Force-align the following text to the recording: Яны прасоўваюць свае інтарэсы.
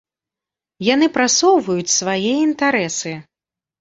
Яны 0.93 1.09
прасоўваюць 1.17 1.93
свае 1.99 2.33
інтарэсы. 2.47 3.11